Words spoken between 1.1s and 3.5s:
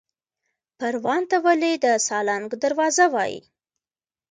ته ولې د سالنګ دروازه وایي؟